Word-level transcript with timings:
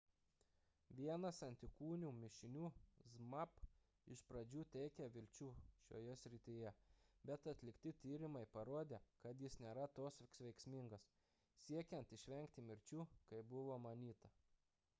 vienas 0.99 1.39
antikūnių 1.47 2.07
mišinių 2.21 2.69
zmapp 3.15 3.59
iš 4.15 4.23
pradžių 4.31 4.63
teikė 4.75 5.09
vilčių 5.17 5.49
šioje 5.83 6.15
srityje 6.23 6.71
bet 7.31 7.49
atlikti 7.53 7.93
tyrimai 8.05 8.41
parodė 8.57 9.01
kad 9.25 9.43
jis 9.47 9.57
nėra 9.65 9.85
toks 9.99 10.39
veiksmingas 10.47 11.05
siekiant 11.67 12.17
išvengti 12.19 12.65
mirčių 12.71 13.05
kaip 13.33 13.47
buvo 13.53 13.77
manyta 13.89 14.33